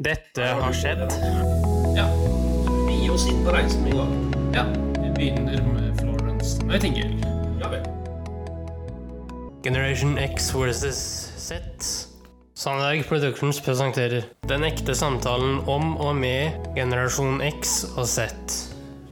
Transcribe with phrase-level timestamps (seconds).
[0.00, 1.02] Dette har skjedd.
[1.92, 2.06] Ja.
[2.88, 4.54] Vi gir oss inn på reisen med en gang.
[4.54, 4.62] Ja,
[4.96, 7.18] vi begynner med Florence Nightingale.
[7.60, 7.84] Ja vel.
[9.60, 10.96] Generation X versus
[11.36, 11.60] Z.
[12.56, 18.32] Sandberg Productions presenterer Den ekte samtalen om og med generasjon X og Z.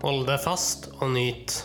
[0.00, 1.60] Hold deg fast og nyt.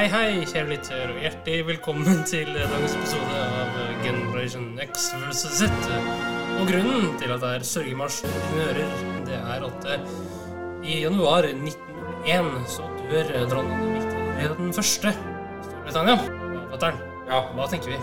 [0.00, 5.42] Hei, hei, kjære lytter, og hjertelig velkommen til dagens episode av Generation X vs.
[5.58, 5.66] Z.
[6.56, 8.94] Og grunnen til at det er sørgemarsj i dine ører,
[9.28, 10.14] det er at eh,
[10.88, 15.12] i januar 1901 så dør dronning Victoria den første
[15.68, 16.16] Storbritannia.
[16.72, 17.42] Fatter'n, Ja.
[17.58, 18.00] hva tenker vi?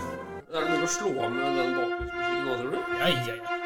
[0.48, 2.98] Det Er mulig å slå av med den bakgrunnsmusikken nå, tror du?
[3.02, 3.56] Ja, ja, ja.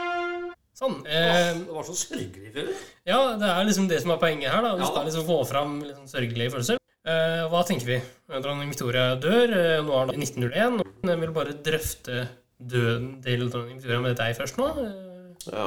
[0.80, 0.96] Sånn.
[1.04, 2.72] Åh, Eh, det var så sørgelig før.
[3.12, 4.62] ja, det er liksom det som er poenget her.
[4.64, 4.72] da.
[4.80, 4.88] Vi Ja.
[4.88, 6.78] skal liksom få fram sånn sørgelige følelser.
[7.02, 7.96] Eh, hva tenker vi?
[8.30, 9.50] Dronning Victoria dør.
[9.56, 10.80] eh, Nå er det 1901.
[10.80, 12.28] og Jeg vil bare drøfte
[12.62, 14.68] døden til dronning Victoria med deg først nå.
[14.84, 15.66] Eh, Ja.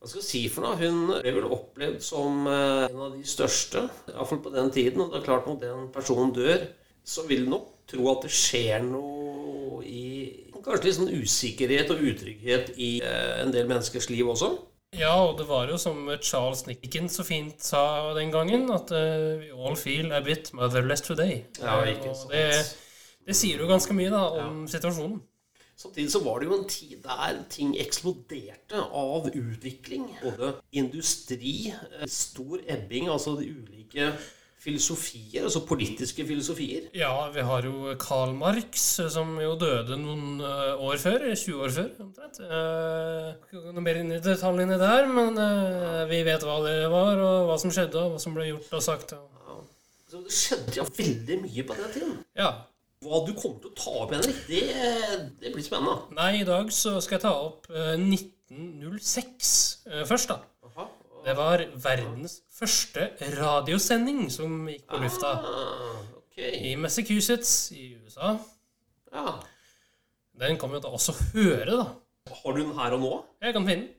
[0.00, 0.76] Hva skal jeg si for noe?
[0.80, 5.00] Hun ble vel opplevd som eh, en av de største, iallfall på den tiden.
[5.02, 6.62] Og det er klart når den personen dør,
[7.04, 12.02] så vil du nok tro at det skjer noe i Kanskje litt sånn usikkerhet og
[12.04, 14.58] utrygghet i eh, en del menneskers liv også.
[14.98, 19.38] Ja, og det var jo som Charles Nicken så fint sa den gangen, at uh,
[19.38, 21.44] we all feel a bit motherless today.
[21.62, 22.34] Ja, ikke sant.
[22.34, 25.20] Det, det sier jo ganske mye da om situasjonen.
[25.80, 30.10] Samtidig så var det jo en tid der ting eksploderte av utvikling.
[30.20, 34.10] Både industri, eh, stor ebbing, altså de ulike
[34.60, 36.88] filosofier, altså politiske filosofier.
[36.96, 41.62] Ja, vi har jo Karl Marx, eh, som jo døde noen eh, år før, 20
[41.64, 42.40] år før omtrent.
[43.50, 47.50] Gå noe mer inn i detaljene der, men eh, vi vet hva det var, og
[47.50, 49.16] hva som skjedde, og hva som ble gjort og sagt.
[49.16, 49.62] Og,
[50.10, 52.18] Så det skjedde jo veldig mye på den tiden.
[52.38, 52.52] ja.
[53.00, 54.58] Hva du kommer til å ta opp, Henrik, det,
[55.40, 56.10] det blir spennende.
[56.18, 59.52] Nei, i dag så skal jeg ta opp eh, 1906
[59.88, 60.42] eh, først, da.
[61.24, 63.10] Det var verdens første
[63.40, 65.32] radiosending som gikk på lufta.
[65.36, 66.52] Ah, okay.
[66.70, 68.36] I Massachusetts i USA.
[69.12, 69.36] Ja.
[70.40, 71.84] Den kan vi jo da også høre, da.
[72.42, 73.24] Har du den her og nå?
[73.42, 73.94] Jeg kan finne den.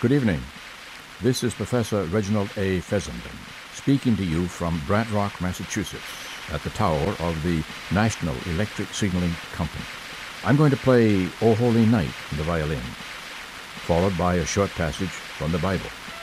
[0.00, 0.42] Good evening.
[1.20, 2.80] This is Professor Reginald A.
[2.80, 3.58] Fessenden
[3.88, 6.04] speaking to you from Brant Rock, Massachusetts,
[6.52, 9.84] at the tower of the National Electric Signaling Company.
[10.44, 12.82] I'm going to play O Holy Night on the violin,
[13.88, 16.17] followed by a short passage from the Bible.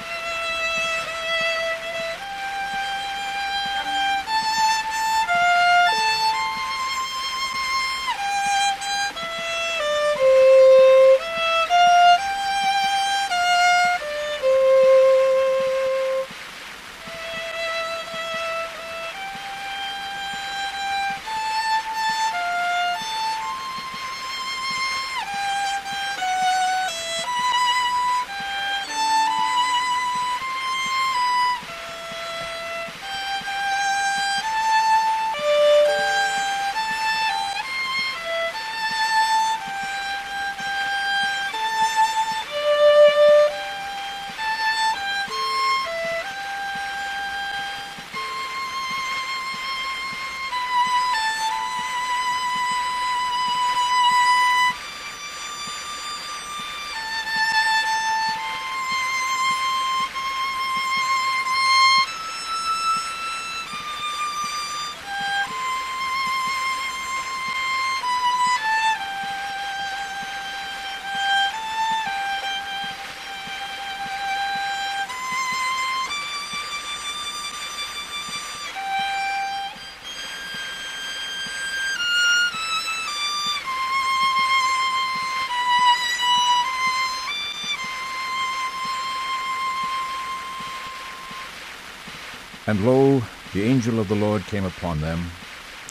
[92.76, 95.32] And lo, the angel of the Lord came upon them,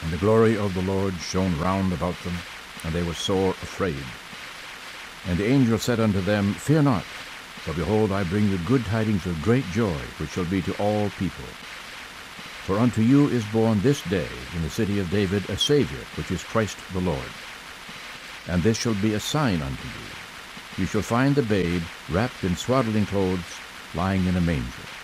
[0.03, 2.35] and the glory of the Lord shone round about them,
[2.83, 4.05] and they were sore afraid.
[5.27, 9.25] And the angel said unto them, Fear not, for behold, I bring you good tidings
[9.25, 11.45] of great joy, which shall be to all people.
[12.67, 16.29] For unto you is born this day in the city of David a Saviour, which
[16.29, 17.31] is Christ the Lord.
[18.47, 20.05] And this shall be a sign unto you.
[20.77, 21.81] You shall find the babe
[22.11, 23.59] wrapped in swaddling clothes,
[23.95, 24.94] lying in a manger.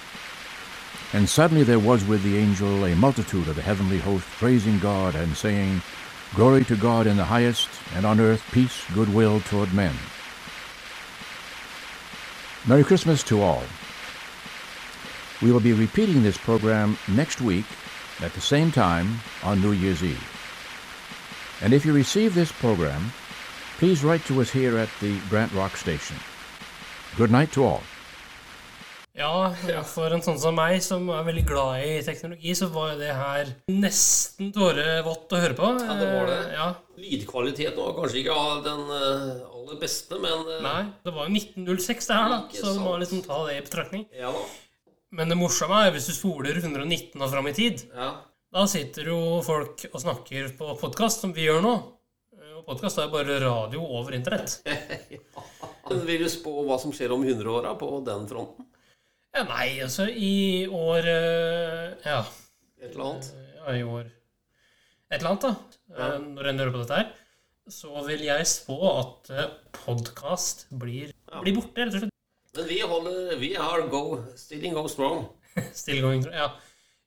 [1.14, 5.16] And suddenly there was with the angel a multitude of the heavenly host praising God
[5.16, 5.82] and saying,
[6.36, 9.94] Glory to God in the highest, and on earth peace, goodwill toward men.
[12.66, 13.64] Merry Christmas to all.
[15.42, 17.66] We will be repeating this program next week
[18.22, 20.24] at the same time on New Year's Eve.
[21.62, 23.12] And if you receive this program,
[23.78, 26.16] please write to us here at the Grant Rock Station.
[27.18, 27.84] Good night to all.
[29.18, 29.52] Ja,
[29.92, 33.12] for en sånn som meg, som er veldig glad i teknologi, så var jo det
[33.18, 35.72] her nesten tårevått å høre på.
[35.84, 36.38] Ja, det var det.
[36.46, 36.68] Eh, Ja,
[37.02, 41.36] Lydkvaliteten var kanskje ikke av den eh, aller beste, men eh, Nei, det var jo
[41.42, 44.08] 1906 det her, da, så du må liksom ta det i betraktning.
[44.16, 44.46] Ja da.
[45.12, 47.84] Men det morsomme er hvis du spoler 119 og fram i tid.
[47.92, 48.14] Ja.
[48.52, 51.74] Da sitter jo folk og snakker på podkast, som vi gjør nå.
[52.62, 54.62] Og podkast er bare radio over internett.
[55.90, 58.71] Men Vil du spå hva som skjer om 100 år på den fronten?
[59.32, 62.22] Ja, nei, altså i år eh, Ja.
[62.82, 63.30] Et eller annet?
[63.62, 64.08] Ja, i år
[65.12, 65.54] Et eller annet, da.
[65.96, 67.12] Eh, Når en hører på dette her.
[67.72, 69.30] Så vil jeg spå at
[69.78, 71.12] podkast blir,
[71.44, 72.16] blir borte, rett og slett.
[72.58, 74.04] Men vi holder Vi har go,
[74.36, 75.30] stilling go strong.
[75.84, 76.36] Still going, strong.
[76.36, 76.50] Ja.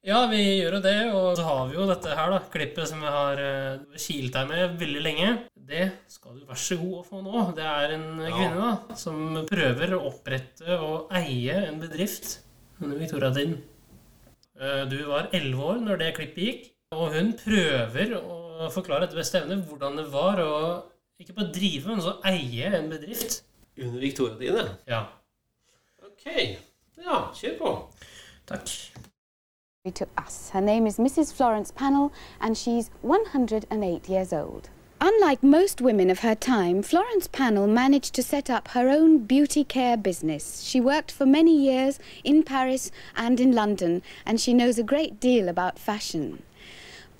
[0.04, 0.96] Ja, vi gjør jo det.
[1.16, 2.40] Og så har vi jo dette her, da.
[2.52, 5.28] Klippet som jeg har uh, kilt deg med veldig lenge.
[5.54, 7.44] Det skal du vær så god å få nå.
[7.56, 8.32] Det er en ja.
[8.34, 12.38] kvinne da, som prøver å opprette og eie en bedrift
[12.82, 13.56] under Victoria-tiden.
[14.60, 19.18] Eh, Du var elleve år når det klippet gikk, og hun prøver å forklare etter
[19.18, 20.52] beste evne hvordan det var å
[21.20, 23.40] ikke bare drive, men også eie en bedrift.
[23.80, 24.68] Under Victoria-tiden.
[24.86, 25.00] Ja.
[26.04, 26.28] Ok.
[27.00, 27.74] Ja, kjør på.
[28.46, 28.76] Takk.
[29.92, 30.48] To us.
[30.50, 31.30] Her name is Mrs.
[31.30, 32.10] Florence Pannell,
[32.40, 34.70] and she's 108 years old.
[34.98, 39.62] Unlike most women of her time, Florence Pannell managed to set up her own beauty
[39.62, 40.62] care business.
[40.62, 45.20] She worked for many years in Paris and in London, and she knows a great
[45.20, 46.42] deal about fashion.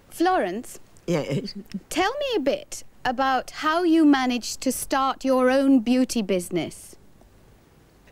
[0.09, 1.55] Florence, Yes.
[1.91, 6.97] tell me a bit about how you managed to start your own beauty business.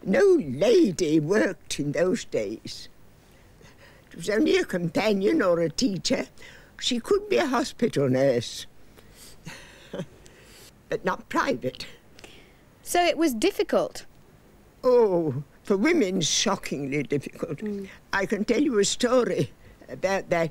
[0.05, 2.91] No lady worked in those days.
[4.13, 6.27] It was only a companion or a teacher.
[6.79, 8.67] She could be a hospital nurse.
[10.91, 11.87] but not private.
[12.83, 14.05] So it was difficult.
[14.85, 17.61] Oh, for women, shockingly difficult.
[17.61, 17.85] Hmm.
[18.13, 19.51] I can tell you a story
[19.89, 20.51] about that.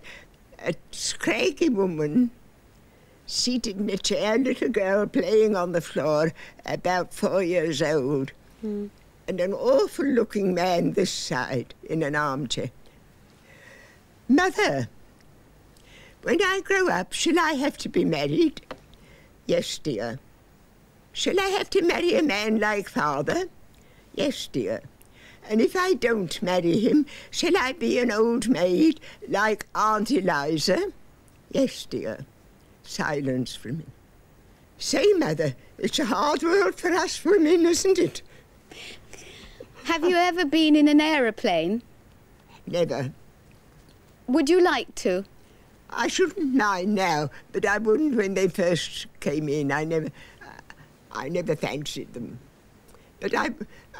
[0.66, 2.32] A scraggy woman
[3.28, 6.34] seated in a chair, little girl playing on the floor,
[6.66, 8.32] about four years old,
[8.62, 8.88] hmm.
[9.28, 12.72] and an awful looking man this side in an armchair.
[14.32, 14.88] Mother,
[16.22, 18.62] when I grow up, shall I have to be married?
[19.46, 20.20] Yes, dear.
[21.12, 23.50] Shall I have to marry a man like father?
[24.16, 24.84] Yes, dear.
[25.50, 30.94] And if I don't marry him, shall I be an old maid like Aunt Eliza?
[31.52, 32.26] Yes, dear.
[32.84, 33.88] Silence for a minute.
[34.78, 38.22] Say, Mother, it's a hard world for us women, isn't it?
[39.84, 41.82] Have you ever been in an aeroplane?
[42.66, 43.12] Never.
[44.32, 45.26] Would you like to?
[45.90, 49.74] I shouldn't mind now, but I wouldn't when they first came in.
[49.74, 50.08] I never,
[51.12, 52.40] I never fancied them.
[53.20, 53.50] But I,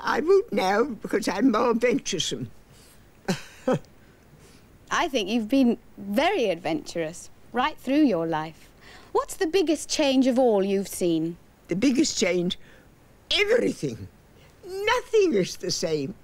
[0.02, 2.50] I would now because I'm more venturesome.
[4.90, 8.70] I think you've been very adventurous right through your life.
[9.12, 11.36] What's the biggest change of all you've seen?
[11.68, 12.58] The biggest change,
[13.32, 14.08] everything.
[14.66, 16.16] Nothing is the same.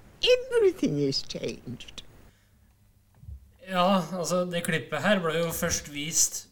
[0.56, 2.02] Everything is changed.
[3.68, 6.48] Ja, altså, det klippet her ble jo først vist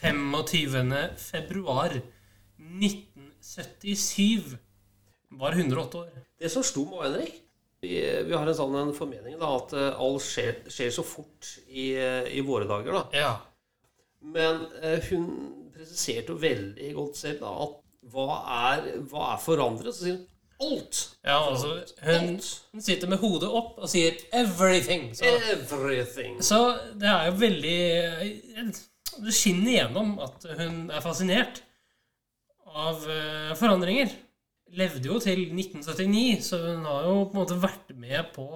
[0.00, 0.92] 25.
[1.20, 1.92] februar
[2.58, 4.56] 1977.
[5.34, 6.12] Var 108 år.
[6.40, 7.44] Det som slo meg, Henrik
[7.84, 11.50] vi, vi har en sånn en formening da, at eh, alt skjer, skjer så fort
[11.68, 11.92] i,
[12.32, 12.96] i våre dager.
[12.96, 13.04] da.
[13.12, 13.34] Ja.
[14.34, 15.26] Men eh, hun
[15.74, 17.80] presiserte jo veldig godt selv da, at
[18.14, 18.28] hva
[18.70, 19.92] er, hva er forandret?
[19.92, 20.24] Så sier hun
[20.60, 21.16] alt.
[21.24, 22.40] ja altså, hun,
[22.72, 25.14] hun sitter med hodet opp og sier 'everything'.
[25.14, 26.42] Så, Everything.
[26.44, 27.78] så det er jo veldig
[29.14, 31.62] Det skinner igjennom at hun er fascinert
[32.66, 34.10] av eh, forandringer.
[34.74, 38.48] Levde jo til 1979, så hun har jo på en måte vært med på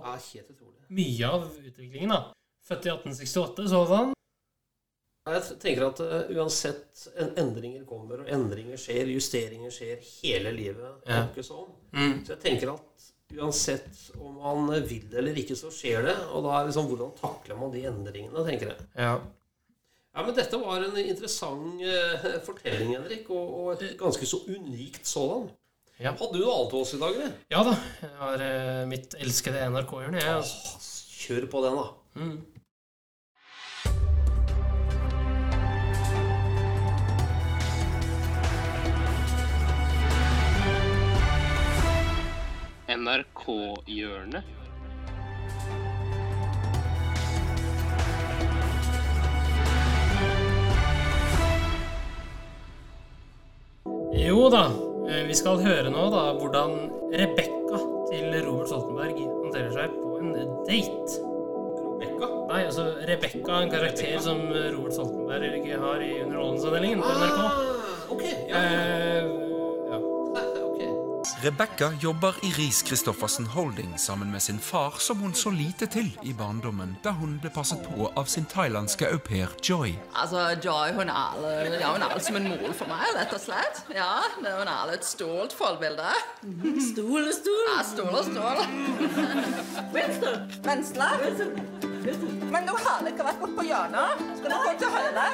[0.89, 2.11] mye av utviklingen.
[2.11, 2.23] da.
[2.69, 4.18] Født i 1868 sådan.
[5.35, 11.03] Jeg tenker at uh, uansett en, endringer kommer, og endringer skjer, justeringer skjer hele livet.
[11.09, 11.25] Ja.
[11.45, 11.71] Sånn.
[11.93, 12.15] Mm.
[12.27, 13.09] Så jeg tenker at
[13.39, 16.17] uansett om man vil det eller ikke, så skjer det.
[16.33, 18.89] Og da er liksom hvordan takler man de endringene, tenker jeg.
[18.97, 19.19] Ja.
[20.19, 25.07] Ja, men Dette var en interessant uh, fortelling, Henrik, og, og et ganske så unikt
[25.07, 25.47] sådan.
[25.99, 26.13] Ja.
[26.15, 27.35] Hadde du noe annet til oss i dag, eller?
[27.51, 27.75] ja da.
[28.03, 30.23] Jeg har uh, mitt elskede NRK-hjørne.
[30.23, 30.79] jeg, Altså.
[31.19, 31.87] Kjør på den, da.
[32.19, 32.37] Mm.
[42.99, 44.45] NRK-hjørnet.
[54.19, 54.65] Jo da,
[55.09, 56.75] eh, vi skal høre nå da hvordan
[57.15, 57.79] Rebekka
[58.11, 60.33] til Robert Stoltenberg håndterer seg på en
[60.67, 61.19] date.
[61.99, 62.31] Rebekka?
[62.51, 67.45] Nei, altså Rebekka, en karakter som Robert Stoltenberg har i Underholdningsavdelingen på NRK.
[67.45, 67.61] Ah,
[68.11, 68.65] ok, ja.
[68.65, 69.48] Eh.
[71.43, 76.09] Rebekka jobber i Riis Christoffersen Holding sammen med sin far, som hun så lite til
[76.23, 79.95] i barndommen, da hun ble passet på av sin thailandske au pair Joy.
[80.19, 81.39] Altså, Joy hun er,
[81.79, 83.85] ja, hun er som en mor for meg, rett og slett.
[83.95, 86.11] Ja, Hun er et stolt forbilde.
[86.91, 87.71] Stol og stol.
[87.71, 88.65] Ja, stol og stol.
[89.95, 90.35] Venstre.
[90.67, 91.88] Venstre.
[92.53, 94.23] Men nå har ikke vært borte på hjørnet.
[94.39, 95.27] Skal du gå til høyre?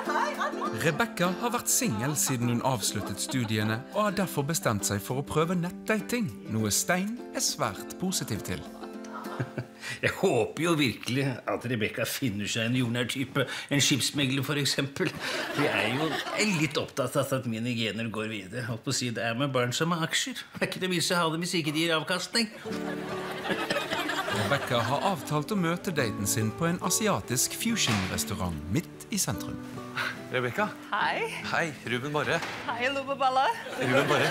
[0.85, 5.26] Rebekka har vært singel siden hun avsluttet studiene, og har derfor bestemt seg for å
[5.26, 8.64] prøve nettdating, noe Stein er svært positiv til.
[10.04, 13.47] Jeg håper jo virkelig at Rebekka finner seg en jordnær type.
[13.73, 14.76] En skipsmegler, f.eks.
[15.61, 16.09] Jeg er jo
[16.61, 18.66] litt opptatt av at mine gener går videre.
[18.71, 20.40] Holdt på å si Det er med barn som med aksjer.
[20.57, 22.49] Det er ikke det vits i å ha dem hvis ikke de gir avkastning.
[24.45, 29.57] Rebekka har avtalt å møte daten sin på en asiatisk fusion-restaurant midt i sentrum.
[30.35, 30.67] Rebekka.
[30.91, 31.31] Hei.
[31.49, 32.37] Hei, Ruben Barre.
[32.67, 33.47] Hei, Lobeballe.
[33.79, 34.29] Ruben Barre.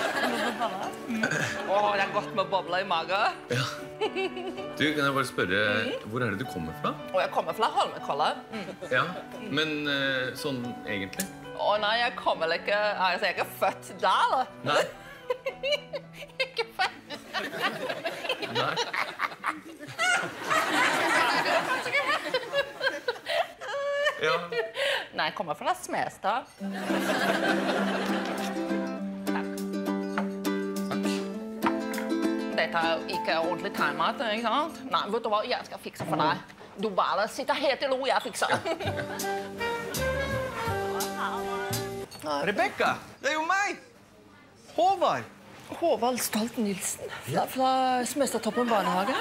[1.65, 3.41] Å, det er godt med bobler i magen.
[3.50, 3.65] Ja.
[4.05, 5.63] Du, kan jeg bare spørre,
[6.05, 6.93] hvor er det du kommer fra?
[7.10, 8.29] Oh, jeg kommer fra Holmenkolla.
[8.53, 8.70] Mm.
[8.93, 9.08] Ja,
[9.50, 11.25] men eh, sånn egentlig?
[11.58, 14.46] Å nei, jeg kommer vel ikke Altså, jeg er ikke født der, da.
[14.70, 14.84] Nei.
[16.43, 17.01] Ikke født.
[18.53, 18.75] Nei.
[24.24, 24.39] Ja,
[25.24, 26.50] Nei, jeg kommer fra Smestad.
[32.58, 34.82] Dette er jo ikke ordentlig timet, ikke sant?
[34.92, 36.42] Nei, vet du hva, jeg skal fikse for deg.
[36.75, 38.51] Du bare sitter helt i ro, jeg fikser.
[42.51, 42.92] Rebekka!
[43.24, 43.80] Det er jo meg!
[44.75, 45.32] Håvard!
[45.72, 47.72] Håvald Stolt-Nielsen fra, fra
[48.12, 49.15] Smestadtoppen barnehage.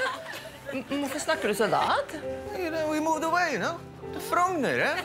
[0.91, 2.19] Hvorfor snakker du så rart?
[2.51, 3.92] Det er jo i motorveien.
[4.15, 4.99] Er Frogner, eh?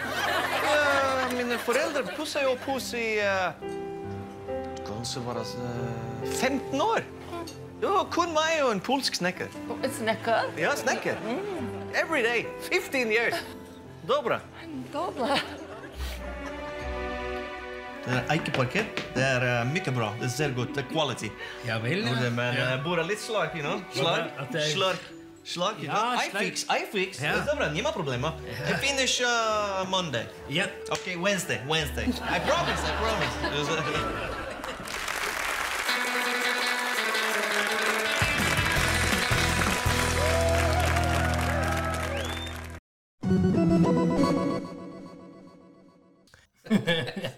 [0.67, 3.67] Eh, Mine foreldre pusset jo opp hus i eh,
[4.87, 7.05] Kanskje var det eh, 15 år.
[7.77, 9.51] Det var kun meg og en polsk snekker.
[9.77, 10.47] En snekker?
[10.57, 11.19] Ja, snekker.
[11.93, 12.47] Every day.
[12.71, 13.37] 15 years.
[14.09, 14.39] Dobra.
[14.93, 15.37] Dobra.
[18.07, 19.01] Det er eikeparkett.
[19.13, 20.09] Det er uh, mye bra.
[20.21, 20.73] Det ser godt.
[20.77, 21.29] Det er quality.
[21.67, 22.69] Ja vel, det- Men ja.
[22.77, 23.81] uh, bare litt slag, you know?
[23.93, 24.31] Slark.
[24.39, 24.55] At
[25.47, 25.75] Slag.
[25.81, 26.21] Ja.
[26.25, 26.63] I fix.
[26.63, 27.21] I fix.
[27.21, 27.31] Ja.
[27.31, 27.69] Det er bra.
[27.71, 28.31] Ingen problemer.
[28.67, 30.25] I finish uh, Monday.
[30.49, 30.89] Yep.
[30.91, 31.59] Okay, Wednesday.
[31.69, 32.03] Wednesday.
[32.03, 32.83] I promise.
[32.83, 33.33] I promise.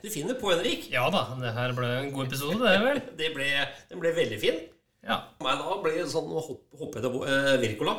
[0.01, 0.87] Du finner på, Henrik.
[0.91, 3.01] Ja da, det her ble en god episode, det vel?
[3.21, 3.47] Det ble,
[3.91, 4.61] den ble veldig fin.
[5.05, 5.21] Ja.
[5.43, 7.95] Meg da blir det sånn hopp, hopp etter eh, Virkola.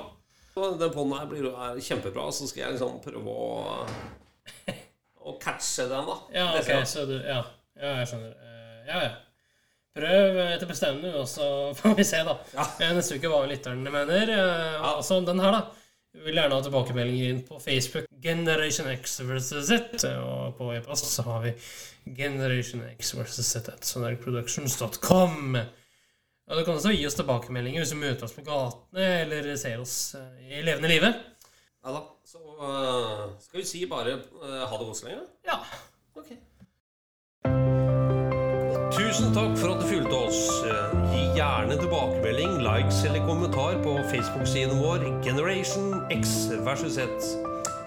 [0.56, 3.86] Den poden her blir, er kjempebra, så skal jeg liksom prøve å
[5.20, 6.16] Å catche den, da.
[6.34, 7.42] Ja, ok, så du Ja,
[7.80, 8.32] ja jeg skjønner.
[8.36, 9.10] Eh, Ja, ja.
[9.94, 11.44] Prøv etter bestemmende, og så
[11.78, 12.36] får vi se, da.
[12.54, 12.66] Ja.
[12.96, 14.32] Neste uke hva lytterne mener.
[14.32, 14.94] Ja.
[14.96, 15.62] Altså den her, da.
[16.10, 18.06] Vi vil gjerne ha tilbakemeldinger inn på Facebook.
[18.22, 20.02] Generation X versus Z.
[20.18, 21.52] Og på e-post så har vi
[22.18, 25.60] Generation X versus Z at sonarproductions.com.
[26.50, 29.78] Og du kan også gi oss tilbakemeldinger hvis du møter oss på gatene eller ser
[29.78, 31.12] oss eh, i levende live.
[31.80, 32.00] Ja da.
[32.26, 35.22] Så uh, skal vi si bare uh, ha det godt så lenge?
[35.46, 35.60] Ja.
[36.18, 36.34] Ok.
[38.90, 40.42] Tusen takk for at du fulgte oss.
[41.14, 47.34] Gi gjerne tilbakemelding, likes eller kommentar på Facebook-siden vår Generation X versus Z.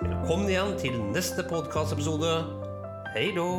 [0.01, 2.37] Velkommen igjen til neste podkastepisode.
[3.13, 3.49] Hei då!